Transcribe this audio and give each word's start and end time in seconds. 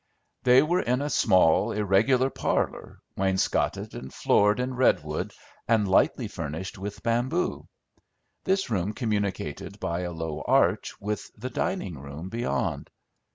They 0.41 0.63
were 0.63 0.81
in 0.81 0.99
a 1.03 1.11
small, 1.11 1.71
irregular 1.73 2.31
parlor, 2.31 2.97
wainscoted 3.15 3.93
and 3.93 4.11
floored 4.11 4.59
in 4.59 4.73
redwood, 4.73 5.31
and 5.67 5.87
lightly 5.87 6.27
furnished 6.27 6.79
with 6.79 7.03
bamboo. 7.03 7.67
This 8.43 8.71
room 8.71 8.93
communicated 8.93 9.79
by 9.79 9.99
a 9.99 10.11
low 10.11 10.41
arch 10.47 10.99
with 10.99 11.29
the 11.37 11.51
dining 11.51 11.99
room 11.99 12.29
beyond. 12.29 12.89